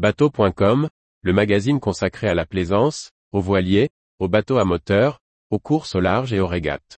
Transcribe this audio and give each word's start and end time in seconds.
Bateau.com, 0.00 0.88
le 1.20 1.32
magazine 1.34 1.78
consacré 1.78 2.26
à 2.26 2.32
la 2.32 2.46
plaisance, 2.46 3.10
aux 3.32 3.42
voiliers, 3.42 3.90
aux 4.18 4.28
bateaux 4.28 4.56
à 4.56 4.64
moteur, 4.64 5.20
aux 5.50 5.58
courses 5.58 5.94
au 5.94 6.00
large 6.00 6.32
et 6.32 6.40
aux 6.40 6.46
régates. 6.46 6.96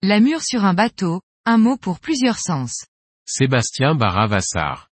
La 0.00 0.20
mure 0.20 0.40
sur 0.40 0.64
un 0.64 0.72
bateau, 0.72 1.20
un 1.44 1.58
mot 1.58 1.76
pour 1.76 2.00
plusieurs 2.00 2.38
sens. 2.38 2.86
Sébastien 3.26 3.94
Barra-Vassar. 3.94 4.88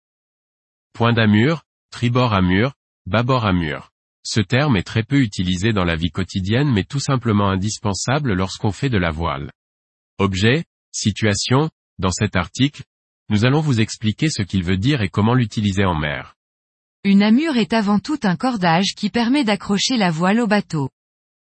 Point 0.92 1.14
d'amure, 1.14 1.62
tribord 1.90 2.34
amure, 2.34 2.74
bâbord 3.06 3.46
amure. 3.46 3.90
Ce 4.28 4.40
terme 4.40 4.76
est 4.76 4.82
très 4.82 5.04
peu 5.04 5.20
utilisé 5.20 5.72
dans 5.72 5.84
la 5.84 5.94
vie 5.94 6.10
quotidienne 6.10 6.72
mais 6.72 6.82
tout 6.82 6.98
simplement 6.98 7.48
indispensable 7.48 8.32
lorsqu'on 8.32 8.72
fait 8.72 8.88
de 8.88 8.98
la 8.98 9.12
voile. 9.12 9.52
Objet, 10.18 10.64
situation, 10.90 11.70
dans 12.00 12.10
cet 12.10 12.34
article, 12.34 12.82
nous 13.28 13.44
allons 13.44 13.60
vous 13.60 13.78
expliquer 13.80 14.28
ce 14.28 14.42
qu'il 14.42 14.64
veut 14.64 14.78
dire 14.78 15.00
et 15.00 15.10
comment 15.10 15.34
l'utiliser 15.34 15.84
en 15.84 15.94
mer. 15.94 16.34
Une 17.04 17.22
amure 17.22 17.56
est 17.56 17.72
avant 17.72 18.00
tout 18.00 18.18
un 18.24 18.34
cordage 18.34 18.94
qui 18.96 19.10
permet 19.10 19.44
d'accrocher 19.44 19.96
la 19.96 20.10
voile 20.10 20.40
au 20.40 20.48
bateau. 20.48 20.90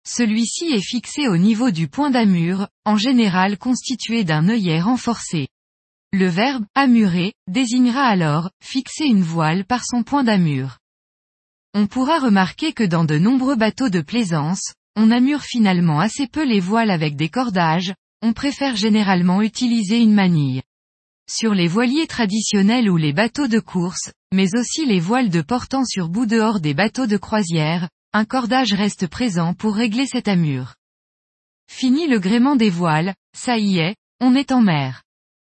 Celui-ci 0.08 0.66
est 0.66 0.88
fixé 0.88 1.28
au 1.28 1.38
niveau 1.38 1.72
du 1.72 1.88
point 1.88 2.12
d'amure, 2.12 2.68
en 2.86 2.96
général 2.96 3.58
constitué 3.58 4.23
d'un 4.23 4.50
œillet 4.50 4.82
renforcé. 4.82 5.48
Le 6.14 6.28
verbe 6.28 6.66
amurer 6.76 7.34
désignera 7.48 8.04
alors 8.04 8.52
fixer 8.64 9.06
une 9.06 9.23
voile 9.23 9.66
par 9.66 9.84
son 9.84 10.04
point 10.04 10.23
d'amure. 10.23 10.78
On 11.80 11.86
pourra 11.86 12.17
remarquer 12.17 12.73
que 12.73 12.84
dans 12.84 13.05
de 13.05 13.20
nombreux 13.20 13.55
bateaux 13.55 13.90
de 13.90 14.02
plaisance, 14.02 14.73
on 14.95 15.12
amure 15.12 15.44
finalement 15.44 16.00
assez 16.00 16.26
peu 16.26 16.44
les 16.44 16.59
voiles 16.59 16.90
avec 16.90 17.16
des 17.16 17.30
cordages, 17.30 17.94
on 18.23 18.34
préfère 18.34 18.75
généralement 18.75 19.44
utiliser 19.44 20.00
une 20.00 20.16
manille. 20.16 20.64
Sur 21.30 21.53
les 21.53 21.67
voiliers 21.67 22.08
traditionnels 22.08 22.89
ou 22.89 22.97
les 22.97 23.14
bateaux 23.14 23.45
de 23.45 23.59
course, 23.59 24.11
mais 24.34 24.56
aussi 24.56 24.88
les 24.88 25.00
voiles 25.00 25.30
de 25.30 25.42
portant 25.42 25.86
sur 25.86 26.09
bout 26.09 26.25
dehors 26.25 26.61
des 26.61 26.73
bateaux 26.73 27.06
de 27.06 27.17
croisière, 27.17 27.88
un 28.12 28.25
cordage 28.25 28.73
reste 28.73 29.06
présent 29.06 29.53
pour 29.53 29.75
régler 29.75 30.08
cette 30.08 30.30
amure. 30.30 30.73
Fini 31.69 32.08
le 32.08 32.17
gréement 32.17 32.56
des 32.56 32.72
voiles, 32.72 33.14
ça 33.38 33.59
y 33.59 33.78
est, 33.78 33.95
on 34.19 34.34
est 34.34 34.52
en 34.52 34.62
mer. 34.62 35.03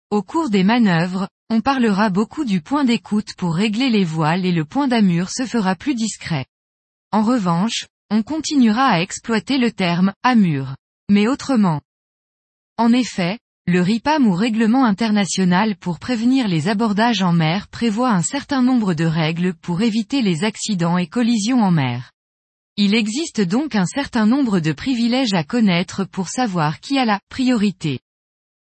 Au 0.10 0.24
cours 0.24 0.50
des 0.50 0.64
manœuvres, 0.64 1.28
on 1.50 1.60
parlera 1.60 2.10
beaucoup 2.10 2.46
du 2.46 2.62
point 2.62 2.86
d'écoute 2.86 3.36
pour 3.38 3.54
régler 3.54 3.90
les 3.90 4.06
voiles 4.06 4.46
et 4.46 4.54
le 4.54 4.64
point 4.64 4.88
d'amure 4.88 5.30
se 5.30 5.46
fera 5.46 5.76
plus 5.76 5.96
discret. 5.96 6.46
En 7.12 7.24
revanche, 7.24 7.88
on 8.10 8.24
continuera 8.24 8.86
à 8.86 9.02
exploiter 9.02 9.58
le 9.58 9.70
terme 9.70 10.14
amure. 10.24 10.78
Mais 11.10 11.28
autrement. 11.28 11.82
En 12.78 12.94
effet, 12.94 13.38
le 13.66 13.82
RIPAM 13.82 14.26
ou 14.28 14.34
Règlement 14.34 14.86
international 14.86 15.76
pour 15.76 16.00
prévenir 16.00 16.48
les 16.48 16.70
abordages 16.70 17.22
en 17.22 17.34
mer 17.34 17.68
prévoit 17.68 18.12
un 18.12 18.22
certain 18.22 18.62
nombre 18.62 18.94
de 18.94 19.04
règles 19.04 19.56
pour 19.56 19.82
éviter 19.82 20.22
les 20.22 20.46
accidents 20.46 20.98
et 20.98 21.08
collisions 21.08 21.62
en 21.62 21.72
mer. 21.72 22.14
Il 22.78 22.96
existe 22.96 23.42
donc 23.42 23.76
un 23.76 23.86
certain 23.86 24.26
nombre 24.26 24.62
de 24.62 24.72
privilèges 24.72 25.34
à 25.34 25.44
connaître 25.44 26.06
pour 26.06 26.30
savoir 26.30 26.80
qui 26.80 26.98
a 26.98 27.04
la 27.04 27.20
priorité. 27.28 28.00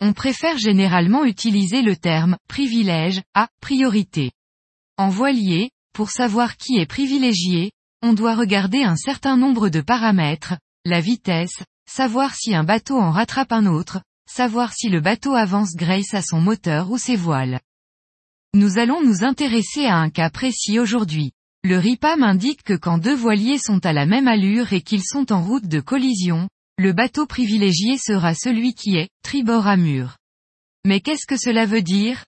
On 0.03 0.13
préfère 0.13 0.57
généralement 0.57 1.25
utiliser 1.25 1.83
le 1.83 1.95
terme 1.95 2.35
privilège 2.47 3.21
à 3.35 3.49
priorité. 3.61 4.31
En 4.97 5.09
voilier, 5.09 5.69
pour 5.93 6.09
savoir 6.09 6.57
qui 6.57 6.79
est 6.79 6.87
privilégié, 6.87 7.71
on 8.01 8.13
doit 8.13 8.35
regarder 8.35 8.81
un 8.81 8.95
certain 8.95 9.37
nombre 9.37 9.69
de 9.69 9.79
paramètres, 9.79 10.55
la 10.85 11.01
vitesse, 11.01 11.63
savoir 11.87 12.33
si 12.33 12.55
un 12.55 12.63
bateau 12.63 12.97
en 12.97 13.11
rattrape 13.11 13.51
un 13.51 13.67
autre, 13.67 14.01
savoir 14.27 14.73
si 14.73 14.89
le 14.89 15.01
bateau 15.01 15.35
avance 15.35 15.75
grâce 15.75 16.15
à 16.15 16.23
son 16.23 16.41
moteur 16.41 16.89
ou 16.89 16.97
ses 16.97 17.15
voiles. 17.15 17.59
Nous 18.55 18.79
allons 18.79 19.03
nous 19.03 19.23
intéresser 19.23 19.85
à 19.85 19.97
un 19.97 20.09
cas 20.09 20.31
précis 20.31 20.79
aujourd'hui. 20.79 21.31
Le 21.63 21.77
RIPAM 21.77 22.23
indique 22.23 22.63
que 22.63 22.73
quand 22.73 22.97
deux 22.97 23.15
voiliers 23.15 23.59
sont 23.59 23.85
à 23.85 23.93
la 23.93 24.07
même 24.07 24.27
allure 24.27 24.73
et 24.73 24.81
qu'ils 24.81 25.03
sont 25.03 25.31
en 25.31 25.43
route 25.43 25.67
de 25.67 25.79
collision, 25.79 26.49
le 26.81 26.93
bateau 26.93 27.27
privilégié 27.27 27.99
sera 27.99 28.33
celui 28.33 28.73
qui 28.73 28.95
est 28.95 29.09
tribord 29.21 29.67
à 29.67 29.77
mur. 29.77 30.17
Mais 30.83 30.99
qu'est-ce 30.99 31.27
que 31.27 31.37
cela 31.37 31.67
veut 31.67 31.83
dire? 31.83 32.25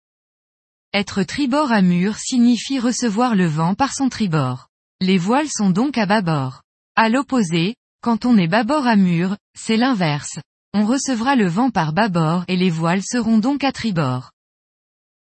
Être 0.94 1.24
tribord 1.24 1.72
à 1.72 1.82
mur 1.82 2.18
signifie 2.18 2.78
recevoir 2.78 3.34
le 3.34 3.48
vent 3.48 3.74
par 3.74 3.96
son 3.96 4.10
tribord. 4.10 4.68
Les 5.02 5.18
voiles 5.18 5.50
sont 5.50 5.72
donc 5.72 5.98
à 5.98 6.06
bâbord. 6.06 6.62
À 6.96 7.10
l'opposé, 7.10 7.74
quand 8.04 8.26
on 8.26 8.38
est 8.38 8.48
bâbord 8.48 8.86
à 8.86 8.96
mur, 8.96 9.38
c'est 9.58 9.76
l'inverse. 9.76 10.38
On 10.76 10.86
recevra 10.86 11.36
le 11.36 11.48
vent 11.48 11.72
par 11.72 11.92
bâbord 11.92 12.46
et 12.48 12.56
les 12.56 12.70
voiles 12.70 13.02
seront 13.04 13.40
donc 13.40 13.64
à 13.64 13.72
tribord. 13.72 14.34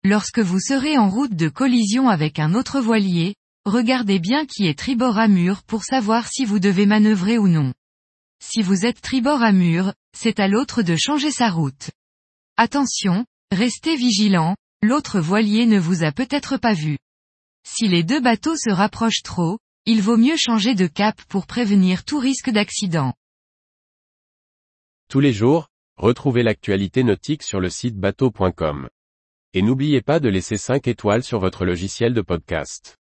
Lorsque 0.03 0.39
vous 0.39 0.59
serez 0.59 0.97
en 0.97 1.09
route 1.09 1.35
de 1.35 1.47
collision 1.47 2.09
avec 2.09 2.37
un 2.37 2.53
autre 2.53 2.81
voilier, 2.81 3.35
Regardez 3.65 4.17
bien 4.17 4.47
qui 4.47 4.65
est 4.65 4.77
tribord 4.77 5.19
à 5.19 5.27
mur 5.27 5.61
pour 5.61 5.83
savoir 5.83 6.27
si 6.27 6.45
vous 6.45 6.57
devez 6.57 6.87
manœuvrer 6.87 7.37
ou 7.37 7.47
non. 7.47 7.73
Si 8.43 8.63
vous 8.63 8.85
êtes 8.85 8.99
tribord 9.01 9.43
à 9.43 9.51
mur, 9.51 9.93
c'est 10.17 10.39
à 10.39 10.47
l'autre 10.47 10.81
de 10.81 10.95
changer 10.95 11.29
sa 11.29 11.49
route. 11.49 11.91
Attention, 12.57 13.25
restez 13.51 13.95
vigilant, 13.95 14.55
l'autre 14.81 15.19
voilier 15.19 15.67
ne 15.67 15.79
vous 15.79 16.03
a 16.03 16.11
peut-être 16.11 16.57
pas 16.57 16.73
vu. 16.73 16.97
Si 17.63 17.87
les 17.87 18.03
deux 18.03 18.19
bateaux 18.19 18.57
se 18.57 18.71
rapprochent 18.71 19.21
trop, 19.21 19.59
il 19.85 20.01
vaut 20.01 20.17
mieux 20.17 20.37
changer 20.37 20.73
de 20.73 20.87
cap 20.87 21.21
pour 21.29 21.45
prévenir 21.45 22.03
tout 22.03 22.17
risque 22.17 22.49
d'accident. 22.49 23.13
Tous 25.07 25.19
les 25.19 25.33
jours, 25.33 25.67
retrouvez 25.97 26.41
l'actualité 26.41 27.03
nautique 27.03 27.43
sur 27.43 27.59
le 27.59 27.69
site 27.69 27.95
bateau.com. 27.95 28.89
Et 29.53 29.61
n'oubliez 29.61 30.01
pas 30.01 30.19
de 30.19 30.29
laisser 30.29 30.57
5 30.57 30.87
étoiles 30.87 31.23
sur 31.23 31.39
votre 31.39 31.63
logiciel 31.63 32.13
de 32.13 32.21
podcast. 32.21 32.97